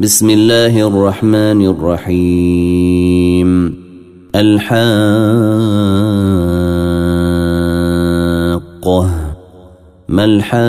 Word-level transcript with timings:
بسم 0.00 0.30
الله 0.30 0.88
الرحمن 0.88 1.66
الرحيم. 1.66 3.48
الحاقة. 4.34 4.80
ما 10.08 10.24
الحاقة؟ 10.24 10.60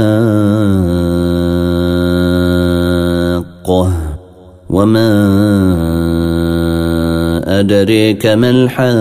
وما 4.69 5.09
أدريك 7.59 8.25
ما 8.25 8.49
الحاقة؟ 8.49 8.91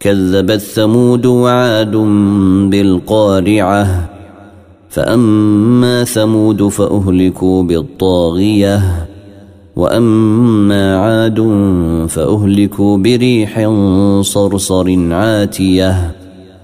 كذبت 0.00 0.60
ثمود 0.60 1.26
وعاد 1.26 1.96
بالقارعة. 2.70 4.15
فأما 4.96 6.04
ثمود 6.04 6.68
فأهلكوا 6.68 7.62
بالطاغية 7.62 9.06
وأما 9.76 10.96
عاد 10.96 11.40
فأهلكوا 12.08 12.96
بريح 12.96 13.70
صرصر 14.20 15.12
عاتية 15.12 16.12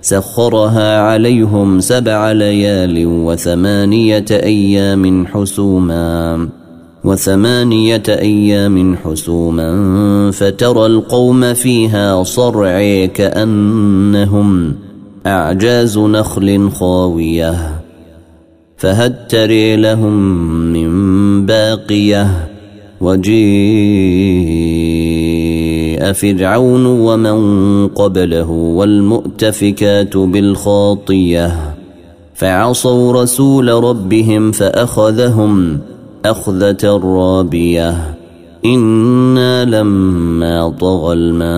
سخرها 0.01 1.01
عليهم 1.01 1.81
سبع 1.81 2.33
ليال 2.33 3.07
وثمانية 3.07 4.25
أيام 4.31 5.27
حسوما 5.27 6.49
وثمانية 7.05 8.03
أيام 8.09 8.97
حسوما 8.97 10.31
فترى 10.31 10.87
القوم 10.87 11.55
فيها 11.55 12.23
صرعي 12.23 13.09
كأنهم 13.09 14.75
أعجاز 15.27 15.99
نخل 15.99 16.71
خاوية. 16.71 17.82
فهل 18.83 19.15
تري 19.29 19.77
لهم 19.77 20.13
من 20.73 21.47
باقية 21.47 22.49
وجيء 23.01 23.33
فرعون 26.13 26.87
ومن 26.87 27.89
قبله 27.89 28.51
والمؤتفكات 28.51 30.17
بالخاطية. 30.17 31.75
فعصوا 32.35 33.23
رسول 33.23 33.69
ربهم 33.69 34.53
فأخذهم 34.53 35.79
أخذة 36.25 37.01
رابية. 37.05 38.15
إنا 38.65 39.65
لما 39.65 40.69
طغى 40.69 41.13
الماء 41.13 41.53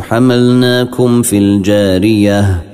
حملناكم 0.00 1.22
في 1.22 1.38
الجارية. 1.38 2.73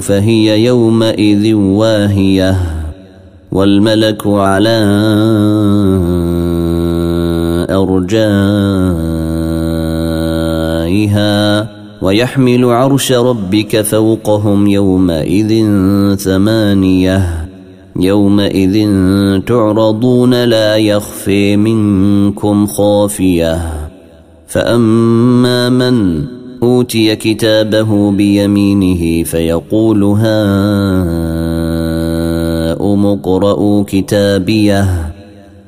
فهي 0.00 0.64
يومئذ 0.64 1.54
واهية 1.54 2.56
والملك 3.52 4.26
على 4.26 4.78
أرجائها 10.90 11.68
ويحمل 12.02 12.64
عرش 12.64 13.12
ربك 13.12 13.80
فوقهم 13.80 14.66
يومئذ 14.66 15.66
ثمانية 16.16 17.48
يومئذ 18.00 18.88
تعرضون 19.46 20.44
لا 20.44 20.76
يخفي 20.76 21.56
منكم 21.56 22.66
خافية 22.66 23.58
فأما 24.46 25.68
من 25.68 26.24
أوتي 26.62 27.16
كتابه 27.16 28.10
بيمينه 28.10 29.24
فيقول 29.24 30.02
هاؤم 30.02 30.26
اقرءوا 33.06 33.84
كتابيه. 33.86 35.12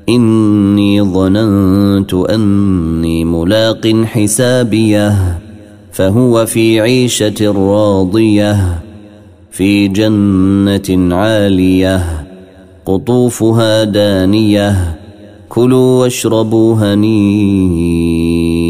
إني 0.09 1.03
ظننت 1.03 2.15
أني 2.15 3.25
ملاق 3.25 4.05
حسابيه. 4.05 5.39
فهو 5.93 6.47
في 6.47 6.81
عيشة 6.81 7.53
راضية 7.53 8.81
في 9.51 9.89
جنة 9.89 11.15
عالية 11.17 12.27
قطوفها 12.87 13.85
دانية. 13.85 14.97
كلوا 15.49 16.01
واشربوا 16.01 16.75
هنيئا. 16.75 18.70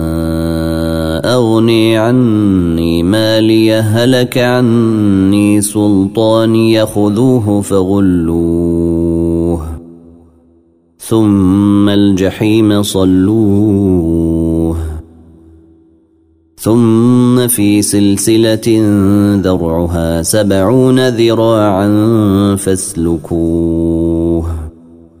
أغني 1.25 1.97
عني 1.97 3.03
مالي 3.03 3.73
هلك 3.73 4.37
عني 4.37 5.61
سلطاني 5.61 6.85
خذوه 6.85 7.61
فغلوه. 7.61 9.61
ثم 10.97 11.89
الجحيم 11.89 12.83
صلوه. 12.83 14.77
ثم 16.57 17.47
في 17.47 17.81
سلسلة 17.81 18.81
ذرعها 19.35 20.21
سبعون 20.21 21.09
ذراعا 21.09 21.89
فاسلكوه. 22.55 24.45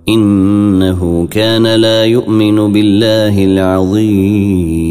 إنه 0.09 1.27
كان 1.31 1.75
لا 1.75 2.05
يؤمن 2.05 2.73
بالله 2.73 3.45
العظيم. 3.45 4.90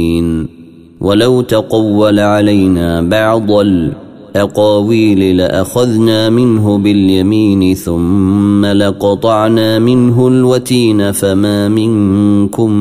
ولو 1.01 1.41
تقول 1.41 2.19
علينا 2.19 3.01
بعض 3.01 3.51
الأقاويل 3.51 5.37
لأخذنا 5.37 6.29
منه 6.29 6.77
باليمين 6.77 7.75
ثم 7.75 8.65
لقطعنا 8.65 9.79
منه 9.79 10.27
الوتين 10.27 11.11
فما 11.11 11.69
منكم 11.69 12.71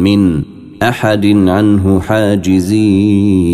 من 0.00 0.42
أحد 0.82 1.26
عنه 1.26 2.00
حاجزين 2.00 3.46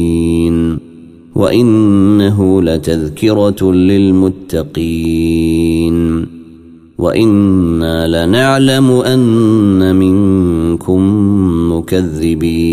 وإنه 1.34 2.62
لتذكرة 2.62 3.72
للمتقين 3.72 5.12
وإنا 6.98 8.26
لنعلم 8.26 8.90
أن 8.90 9.96
منكم 9.96 11.02
مكذبين 11.72 12.72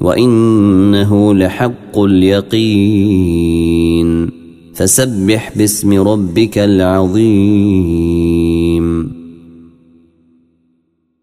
وإنه 0.00 1.35
لحق 1.35 1.99
اليقين. 1.99 3.37
فسبح 4.75 5.53
باسم 5.56 6.09
ربك 6.09 6.59
العظيم. 6.59 7.67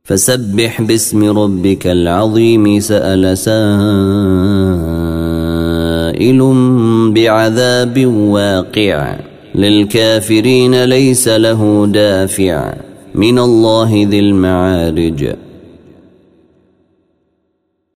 فسبح 0.04 0.82
باسم 0.82 1.38
ربك 1.38 1.88
العظيم. 1.88 2.80
سأل 2.80 3.38
سائل 3.38 3.64
بعذاب 7.14 8.06
واقع. 8.06 9.20
للكافرين 9.56 10.84
ليس 10.84 11.28
له 11.28 11.88
دافع. 11.88 12.93
من 13.16 13.40
الله 13.40 14.08
ذي 14.10 14.20
المعارج. 14.20 15.53